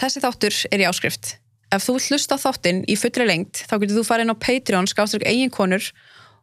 [0.00, 1.34] Þessi þáttur er í áskrift.
[1.70, 4.88] Ef þú hlusta á þáttinn í fullri lengt þá getur þú farið inn á Patreon
[4.90, 5.90] skáströk eigin konur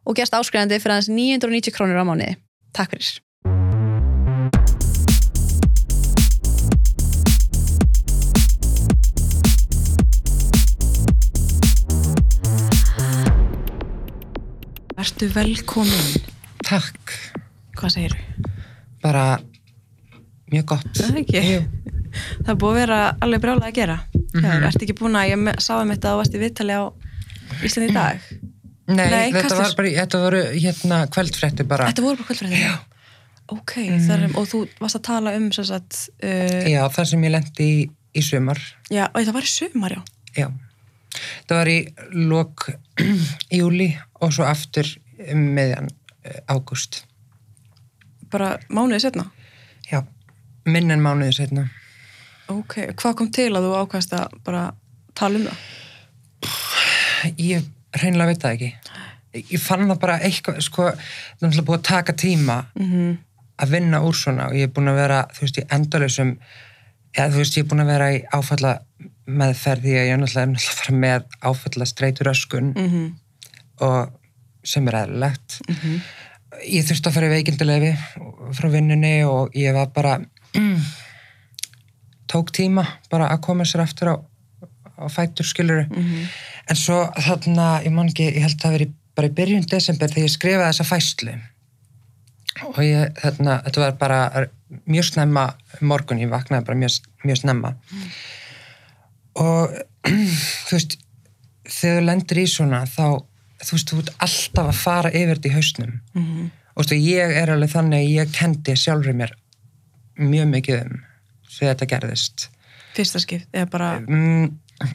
[0.08, 2.36] og gerst áskrifandi fyrir aðeins 990 krónur á mánuði.
[2.72, 3.18] Takk fyrir.
[14.98, 16.22] Vertu velkomin.
[16.66, 17.12] Takk,
[17.78, 18.48] Hvað segir þú?
[19.02, 19.38] bara
[20.50, 20.88] mjög gott.
[20.98, 21.42] Það er ekki.
[21.52, 21.60] Jú.
[22.44, 23.98] Það er búið að vera alveg brjálega að gera.
[24.34, 24.66] Mm Mhm.
[24.68, 26.82] Ertu ekki búin að, ég sá um þetta að þú varst í viðtali á
[27.64, 28.20] Íslandi í dag.
[28.88, 31.88] Nei, Nei, þetta var bara, þetta voru hérna kvöldfrétti bara.
[31.90, 32.62] Þetta voru bara kvöldfræðið?
[32.62, 32.78] Já.
[33.48, 34.10] Ok, mm.
[34.12, 37.90] er, og þú varst að tala um sagt, uh, Já, það sem ég lendi í,
[38.12, 38.60] í sumar.
[38.92, 40.02] já, og það var í sumar, já.
[40.36, 40.48] Já.
[41.48, 41.78] Það var í
[42.28, 42.68] lok
[43.58, 43.88] júli
[44.20, 44.90] og svo aftur
[45.32, 45.88] um meðjan
[46.48, 47.02] ágúst.
[48.28, 49.28] Bara mánuðið setna.
[49.88, 50.02] Já,
[50.68, 51.68] minn en mánuði setna.
[52.48, 54.64] Ok, hvað kom til að þú ákvæmst að bara
[55.18, 55.56] tala um það?
[57.36, 57.64] Ég
[57.98, 58.72] reynilega veit það ekki.
[59.38, 63.16] Ég fann það bara eitthvað, sko, það er náttúrulega búið að taka tíma Mm
[63.58, 66.34] að vinna úr svona og ég er búin að vera, þú veist, í endalösum
[67.16, 68.74] eða þú veist, ég er búin að vera í áfalla
[69.28, 73.08] meðferði ég er náttúrulega, að fara með áfalla streitur öskun -hmm.
[73.86, 74.12] og
[74.64, 75.60] sem er eðlilegt
[76.66, 77.92] ég þurfti að fara í veikindilegi
[78.52, 80.18] frá vinnunni og ég var bara
[82.28, 84.16] tók tíma bara að koma sér aftur á,
[85.00, 85.86] á fætur skiluru
[86.68, 90.28] en svo þarna, ég man ekki, ég held að veri bara í byrjun desember þegar
[90.28, 91.38] ég skrifaði þessa fæslu
[92.66, 94.46] og ég, þarna, þetta var bara
[94.86, 95.44] mjög snemma
[95.80, 97.74] morgun, ég vaknaði bara mjög, mjög snemma.
[99.38, 99.74] Og
[100.66, 100.98] þú veist
[101.68, 103.20] þegar þú lendir í svona þá
[103.58, 106.00] þú veist, þú ert alltaf að fara yfir þetta í hausnum.
[106.14, 106.50] Mhm.
[106.78, 109.34] og þú veist, ég er alveg þannig að ég kendi sjálfur mér
[110.18, 111.00] mjög mikið um
[111.50, 112.48] þegar þetta gerðist.
[112.96, 114.48] Fyrsta skipt, eða bara, mm,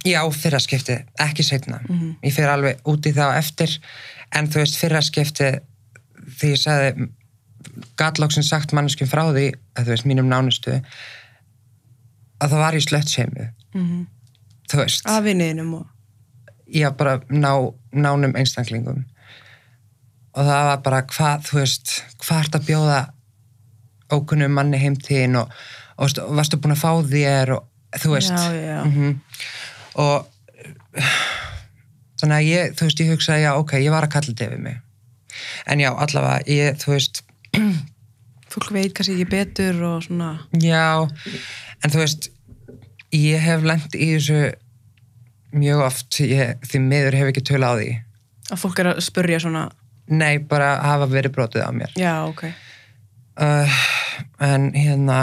[0.05, 2.15] já, fyrra skipti, ekki setna Mhm.
[2.23, 3.77] ég fer alveg út í það á eftir
[4.31, 5.59] en þú veist, fyrra skipti
[6.39, 7.09] því ég sagði
[7.97, 10.81] gatlóksin sagt manneskjum frá því að þú veist, mínum nánustu
[12.41, 14.07] að það var í slöttsheimið mm
[14.73, 15.87] þú veist, af vinniðinum og,
[16.73, 17.51] já, bara ná,
[17.93, 19.03] nánum einstaklingum.
[20.33, 21.91] Og það var bara hvað, þú veist
[22.23, 22.99] hvað ert að bjóða
[24.15, 25.51] ókunnum manni heimtíðin og,
[25.97, 28.33] og, varstu búin að fá þér og þú veist.
[28.33, 28.79] Já, já, já.
[28.85, 29.19] Mhm.
[30.01, 30.29] og
[32.21, 34.61] þannig að ég, þú veist, ég hugsaði já, ok, ég var að kalla þetta yfir
[34.63, 34.79] mig
[35.67, 37.23] en já, allavega, ég, þú veist
[38.53, 40.31] fólk veit kannski ekki betur og svona,
[40.61, 41.05] já,
[41.83, 42.29] en þú veist
[43.13, 44.41] ég hef lent í þessu
[45.53, 47.89] mjög oft, ég, því miður hef ekki tölu á því.
[48.49, 49.67] Að fólk er að spurja svona,
[50.09, 51.93] nei, bara hafa verið brotið á mér.
[51.99, 52.47] Já, ok.
[53.37, 53.75] uh,
[54.41, 55.19] en hérna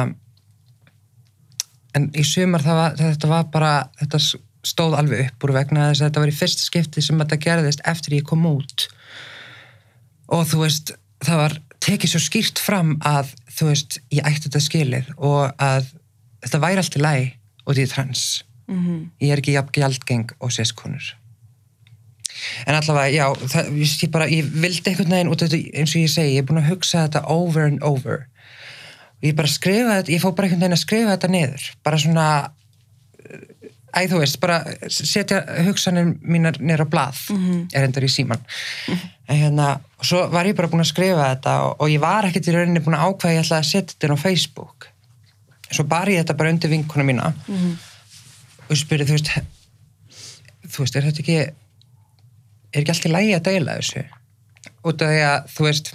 [1.97, 4.21] en í sumar var, þetta var bara þetta
[4.67, 7.84] stóð alveg upp úr vegna þess að þetta var í fyrsta skipti sem þetta gerðist
[7.89, 8.87] eftir ég kom út.
[10.31, 14.65] Og þú veist það var tekið svo skýrt fram að þú veist, ég ætti þetta
[14.67, 15.89] skilið og að
[16.45, 17.25] þetta væri allt í læg
[17.67, 18.27] og því trans.
[18.71, 18.84] Mm
[19.21, 21.17] ég er ekki jafn gjaldgeng og séskonur
[22.67, 26.05] en allavega, já það, ég bara, ég vildi einhvern veginn út af þetta, eins og
[26.05, 28.27] ég segi, ég er búin að hugsa þetta over and over
[29.20, 31.98] og ég bara skrifa þetta, ég fór bara einhvern veginn að skrifa þetta niður, bara
[32.00, 32.26] svona
[33.91, 34.58] æ, þú veist, bara
[34.88, 37.22] setja hugsanir mínar niður á blað,
[37.75, 38.41] er endar í síman
[39.31, 42.26] en hérna, og svo var ég bara búin að skrifa þetta og, og ég var
[42.26, 44.88] ekkert í rauninni búin að ákveða ég ætlaði að setja þetta á Facebook.
[45.70, 47.28] Svo bar ég þetta bara undir vinkuna mína
[48.70, 49.31] og spyrir, þú veist
[50.70, 54.02] þú veist, er þetta ekki er ekki allt í lægi að deila þessu?
[54.87, 55.92] Út af því að, þú veist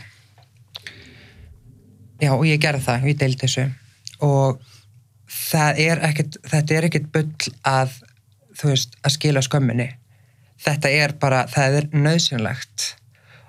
[2.21, 3.67] já, og ég gerði það, ég deildi þessu.
[4.25, 4.61] Og
[5.35, 7.95] það er ekkert þetta er ekkert bull að
[8.55, 9.89] þú veist, að skila skömminni.
[10.65, 12.87] Þetta er bara, það er nöðsynlegt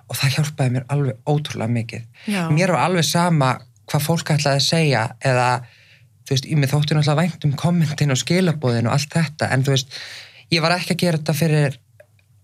[0.07, 2.05] og það hjálpaði mér alveg ótrúlega mikið.
[2.31, 2.43] Já.
[2.55, 3.57] mér var alveg sama
[3.87, 5.49] hvað fólk ætlaði að segja eða,
[6.27, 9.51] þú veist, ég með þótti náttúrulega vænt um kommentin og skilabóðin og allt þetta.
[9.55, 9.99] En þú veist,
[10.55, 11.79] ég var ekki að gera þetta fyrir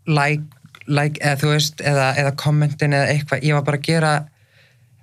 [0.07, 4.13] like, like eða þú veist, eða, eða kommentin eða eitthvað, ég var bara að gera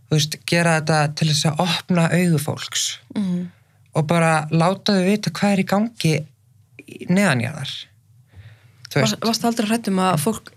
[0.09, 2.85] veist, gera þetta til þess að opna augu fólks.
[3.15, 3.49] Mm.
[3.97, 6.15] og bara láta þau vita hvað er í gangi
[8.95, 10.53] veist, varst aldrei hrættum að fólk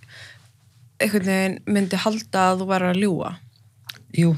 [1.03, 3.33] einhvern veginn myndi halda að þú væri að ljúa
[4.17, 4.35] jú.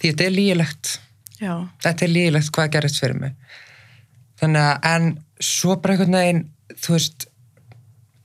[0.00, 0.94] Því þetta er lígilegt
[1.40, 3.34] já, þetta er lígilegt hvað gerist fyrir mig.
[4.40, 5.10] Þannig að, en
[5.44, 6.44] svo bara einhvern veginn,
[6.80, 7.26] þú veist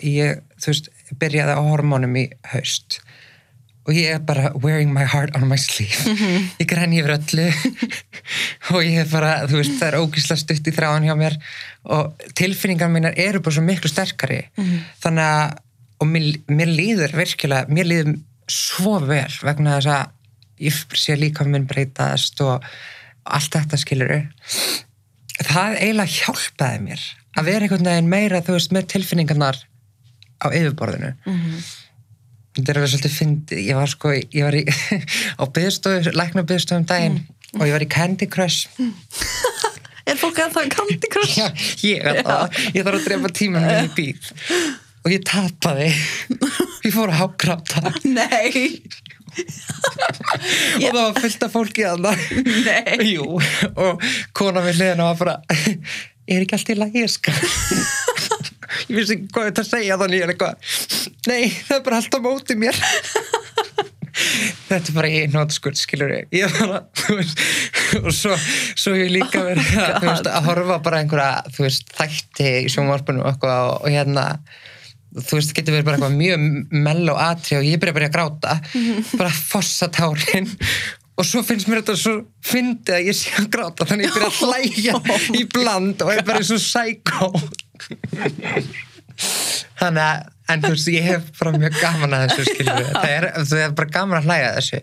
[0.04, 3.00] ég, þú veist, byrjaði á hormónum í haust
[3.86, 6.16] og ég er bara wearing my heart on my sleeve.
[6.60, 7.46] Ég grenni yfir öllu.
[8.74, 11.36] Og ég er bara, þú veist, það er ógísla stutt í þráðan hjá mér.
[11.94, 14.40] Og tilfinningar mínar eru bara svo miklu sterkari.
[15.04, 15.60] Þannig að,
[16.02, 18.16] og mér, mér líður virkilega, mér líður
[18.52, 22.64] svo vel vegna þess að ég sé líka minn breytast og
[23.26, 24.12] allt þetta skilur
[25.44, 27.06] það eiginlega hjálpaði mér
[27.36, 29.58] að vera einhvern veginn meira, þú veist, með tilfinningarnar
[30.40, 31.16] á yfirborðinu
[32.56, 34.64] þetta er alveg svolítið fyndið, ég var sko ég var í,
[35.42, 37.20] á byggstofu, lækna byggstofu um daginn
[37.56, 38.70] og ég var í Candy Crush.
[40.06, 41.38] Er fólk að það Candy Crush?
[41.42, 41.48] Já,
[41.82, 44.66] ég, alltaf, ég þarf að drefa tímanum minn í bíl.
[45.06, 45.88] Og ég tapaði.
[46.86, 48.82] Ég fór að hágráta Nei.
[49.36, 52.06] Og það var fullt af fólki að
[53.06, 53.26] Jú,
[53.76, 54.06] og
[54.38, 55.36] kona við hliðina var bara
[56.26, 57.04] er ekki allt í lagi
[58.86, 60.56] ég vissi hvað þetta að segja þannig ég er eitthvað
[61.30, 62.80] nei, það er bara allt á móti mér.
[64.16, 66.86] Þetta er bara ég nótskur skilur ég, ég bara,
[67.18, 67.42] veist,
[68.00, 68.36] og svo,
[68.80, 73.26] svo ég líka verið að, þú veist, að horfa bara einhverja veist, þætti í sjónvarpunum
[73.26, 74.26] og, eitthvað, og, og hérna
[75.16, 76.46] þú veist, það getur verið bara eitthvað mjög
[76.88, 78.56] mell og atri og ég byrja bara að gráta
[79.20, 80.48] bara fossa tárin
[81.16, 84.32] og svo finnst mér þetta svo fyndið að ég sé að gráta þannig ég byrja
[84.32, 84.96] að hlæja
[85.40, 87.30] í bland og ég bara er svo sækó.
[89.80, 93.28] Þannig að en þú veist, ég hef bara mjög gaman að þessu skilur það er,
[93.40, 94.82] það er bara gaman að hlæja að þessu.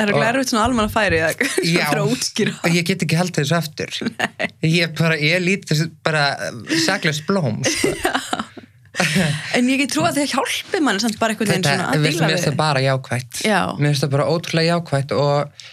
[0.00, 1.50] Er það erfitt svona almanna færi eða?
[1.74, 2.54] Já, fyrir að útskýra?
[2.60, 3.98] og ég get ekki haldið þessu aftur.
[4.74, 6.24] Ég bara, ég lít þessu bara
[6.86, 7.92] saklust blóm sko.
[9.58, 12.28] En ég get trú að það hjálpi mann samt bara einhvern veginn svona að díla
[12.28, 13.40] mér við finnst það bara jákvætt.
[13.44, 13.60] Já.
[13.74, 15.64] mér finnst það bara ótrúlega jákvætt og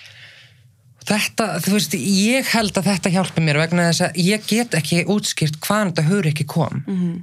[1.07, 5.03] þetta, þú veist, ég held að þetta hjálpi mér vegna þess að ég get ekki
[5.13, 6.81] útskýrt hvaðan þetta hugur ekki kom.
[6.87, 7.13] Mhm.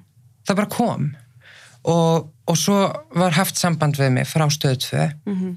[0.48, 1.10] það bara kom
[1.88, 2.78] og, og svo
[3.16, 5.56] var haft samband við mig frá stöðu 2 Mhm.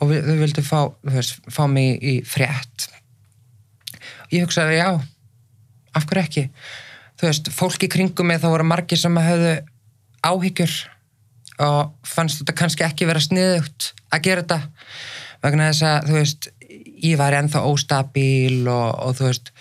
[0.00, 2.88] og við, þau vildu fá, veist, fá mig í frétt.
[4.32, 4.88] Ég hugsaði já
[5.96, 6.44] af hverju ekki?
[7.16, 9.54] Þú veist, fólk í kringum mig þá voru margir sem höfðu
[10.26, 10.74] áhyggjur.
[11.64, 14.58] Og fannst þetta kannski ekki vera sniðugt að gera þetta.
[15.46, 16.48] Vegna þess að, þú veist
[17.06, 19.52] ég var ennþá óstabíl og, og þú veist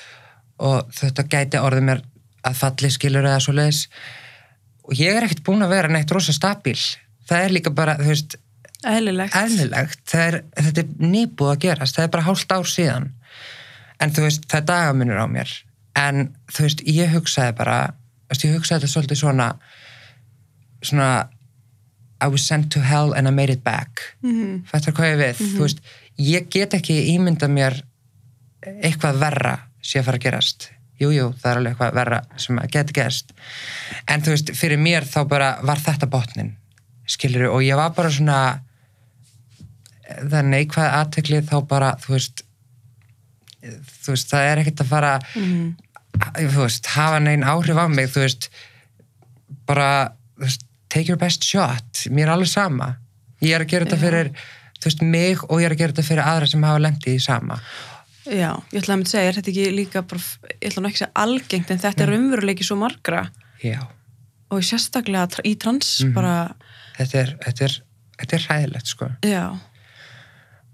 [0.66, 2.02] og þetta gæti orðið mér
[2.48, 3.82] að falli skilur eða svo leiðis
[4.86, 6.80] og ég er ekkert búin að vera neitt rosa stabíl
[7.30, 8.38] það er líka bara, þú veist
[8.86, 9.36] Eðlilegt.
[10.28, 13.08] er, þetta er nýbúð að gerast, það er bara hálft ár síðan.
[14.04, 15.54] En þú veist, það er dagamunur á mér.
[15.98, 19.48] En þú veist, ég hugsaði bara þú veist, ég hugsaði þetta svolítið svona
[20.86, 21.10] svona
[22.22, 24.16] I was sent to hell and I made it back.
[24.22, 24.66] Mm -hmm.
[24.70, 25.36] fættar hvað ég við?
[25.56, 25.80] Þú veist,
[26.18, 27.82] ég get ekki ímynda mér
[28.62, 32.60] eitthvað verra sé að fara að gerast jújú, jú, það er alveg eitthvað verra sem
[32.72, 33.34] geti gerst.
[34.08, 36.56] En þú veist, fyrir mér þá bara var þetta botnin
[37.06, 38.40] skilur og ég var bara svona
[40.06, 42.44] það neikvæð aðtekli þá bara, þú veist
[43.66, 48.26] þú veist, það er ekkert að fara þú veist, hafa neinn áhrif á mig, þú
[48.26, 48.50] veist
[49.70, 49.90] bara,
[50.38, 52.96] þú veist, take your best shot mér er alveg sama.
[53.44, 54.30] Ég er að gera þetta fyrir,
[54.80, 57.26] þú veist, mig og ég er að gera þetta fyrir aðra sem hafa lendið í
[57.26, 57.60] sama
[58.25, 60.22] Já, ég ætla að mynda að segja, er þetta ekki líka bara,
[60.56, 63.25] ég ætla nú ekki að segja algengt en þetta er umveruleiki svo margra.
[63.63, 63.80] Já,
[64.51, 66.13] og sérstaklega í trans Mhm.
[66.13, 66.56] bara,
[66.98, 67.77] þetta er þetta er,
[68.19, 69.10] þetta er hræðilegt, sko.
[69.24, 69.45] Já,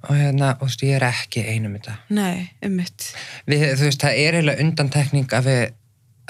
[0.03, 3.13] og hérna, og þú veist, ég er ekki einum þetta nei, um mitt
[3.47, 5.63] við, þú veist, það er eiginlega undantekning að við,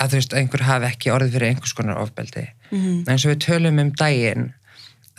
[0.01, 2.47] að þú veist, einhver hafi ekki orðið fyrir einhvers konar ofbeldi.
[2.71, 3.03] Mhm.
[3.07, 4.53] en eins og við tölum um daginn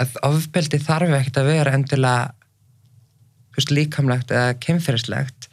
[0.01, 2.33] að ofbeldi þarf ekkert að vera endilega
[3.71, 5.49] líkamlegt eða kemfyrirslegt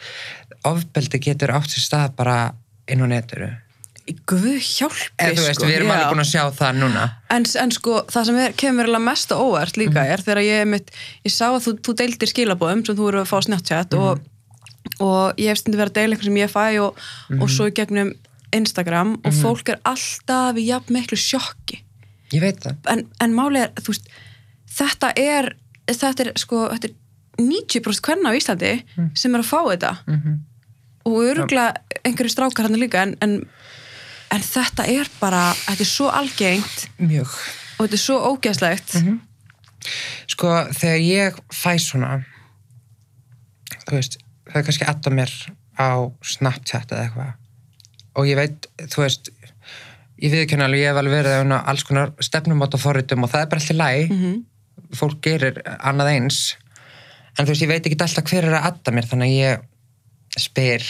[0.68, 2.38] ofbeldi getur átt sér stað bara
[2.88, 3.50] inn á neturu
[4.26, 5.94] Guð hjálpi, þú veist, sko, við erum já.
[5.94, 9.78] alveg búin að sjá það núna En, en sko, það sem er, kemur mest óvart
[9.78, 10.12] líka Mhm.
[10.16, 10.92] er þegar ég, mitt,
[11.24, 14.02] ég sá að þú, þú deildir skilabóðum sem þú eru að fá á Snapchat Mhm.
[14.02, 14.20] og,
[15.00, 16.98] og ég hef stundi verið að deila eitthvað sem ég fæ og,
[17.30, 17.42] Mhm.
[17.44, 18.14] og svo í gegnum
[18.52, 21.84] Instagram og fólk er alltaf í jafn miklu sjokki
[22.34, 24.08] ég veit það, en, en máli er, þú veist
[24.74, 25.56] þetta er,
[25.88, 26.96] þetta er sko, þetta er
[27.40, 29.10] 90% hverna á Íslandi Mm.
[29.16, 30.40] sem er að fá þetta Mhm.
[31.06, 31.74] og öruglega
[32.06, 33.50] einhverju strákar hann líka en, en,
[34.32, 37.28] en þetta er bara, þetta er svo algengt mjög
[37.80, 39.20] og þetta er svo ógeðslegt Mhm.
[40.28, 42.26] sko, þegar ég fæ svona
[43.88, 44.18] þú veist,
[44.50, 45.32] það er kannski aðta mér
[45.80, 45.90] á
[46.22, 47.34] Snapchat eða eitthvað
[48.20, 49.30] og ég veit, þú veist
[50.22, 53.52] ég viðkynna alveg, ég hef alveg verið á alls konar stefnumóta forritum og það er
[53.54, 54.44] bara alltaf læg Mhm.
[54.96, 56.56] fólk gerir annað eins
[57.38, 60.40] en þú veist, ég veit ekki alltaf hver er að aðta mér þannig að ég
[60.40, 60.88] spyr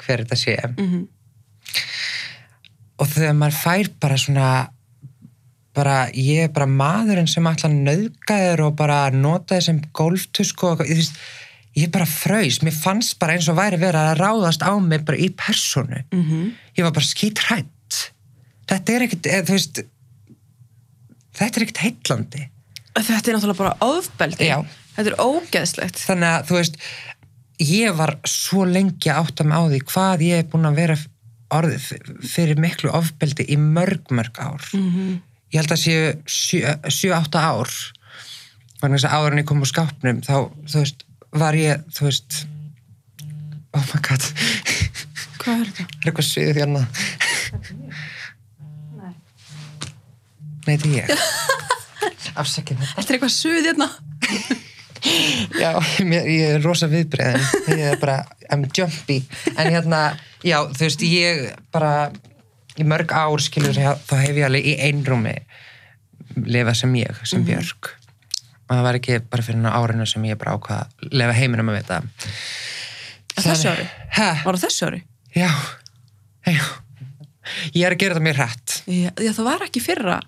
[0.00, 1.08] hver þetta sé Mhm.
[3.00, 4.48] og þegar maður fær bara svona
[5.74, 10.80] bara, ég er bara maðurinn sem nauðga þér og bara nota þér sem golftusku og
[10.80, 11.20] eitthvað, þú veist,
[11.78, 15.16] ég bara fröys, mér fannst bara eins og væri verið að ráðast á mig bara
[15.16, 16.52] í personu mm -hmm.
[16.76, 18.10] ég var bara skítrætt
[18.66, 19.82] þetta er ekkit, eða, þú veist
[21.34, 22.48] þetta er ekkit heitlandi
[22.90, 24.44] Þetta er náttúrulega bara ofbeldi.
[24.50, 24.64] Já.
[24.96, 26.02] Þetta er ógeðslegt.
[26.08, 26.76] þannig að þú veist
[27.60, 31.00] ég var svo lengi að átta mig á því hvað ég er búin að vera
[31.50, 31.88] orðið
[32.30, 34.70] fyrir miklu ofbeldi í mörg mörg ár.
[34.76, 35.20] Mm
[35.50, 37.72] ég held að séu 7-8 ár.
[38.80, 40.36] Vegna þess að ég kom úr skápnum þá,
[40.70, 41.04] þú veist,
[41.36, 42.38] var ég þú veist
[43.76, 44.28] oh my god.
[45.40, 45.84] Hvað er þetta?
[46.00, 46.86] er eitthvað sviðið hérna?
[50.66, 51.28] Nei, þetta er ég.
[52.40, 53.90] Afsakið þetta er eitthvað suð hérna.
[55.60, 55.70] Já,
[56.10, 58.18] ég er rosa viðbreiðin ég er bara,
[58.50, 59.20] I'm jumpy
[59.54, 60.00] en hérna,
[60.44, 62.10] já, þú veist ég bara,
[62.76, 65.36] í mörg ár skilur þá hef ég alveg í einrúmi
[66.46, 67.94] lifa sem ég, sem Björk
[68.70, 71.80] og það var ekki bara fyrir árinu sem ég bara ákvað að lifa heiminum að
[71.80, 72.02] vita
[73.40, 73.88] þessu ári?
[74.14, 74.28] Hæ?
[74.44, 75.02] Var það þessu ári?
[75.34, 75.50] Já,
[76.46, 76.62] já
[77.74, 80.20] ég er að gera þetta mér hrætt Já, já, það var ekki fyrra.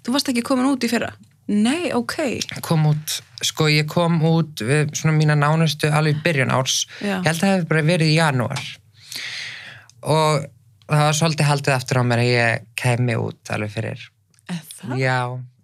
[0.00, 1.10] Þú varst ekki komin út í fyrra.
[1.50, 2.14] Nei, ok.
[2.62, 7.16] kom út, sko ég kom út við svona mína nánustu alveg byrjun árs Já.
[7.18, 8.62] ég held að það hefði bara verið í janúar
[10.06, 10.46] og
[10.90, 14.06] það var svolítið haldið aftur á mér að ég kemi út alveg fyrir
[14.50, 14.94] Það?
[14.98, 15.16] já,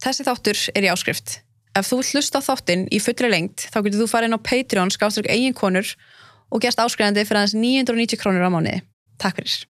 [0.05, 1.39] Þessi þáttur er í áskrift.
[1.77, 5.31] Ef þú hlusta þáttinn í fullri lengt, þá getur þú farið inn á Patreon skástrík
[5.33, 5.89] eigin konur
[6.53, 8.83] og gerst áskrifandi fyrir aðeins 990 krónur á mánuði.
[9.19, 9.57] Takk fyrir.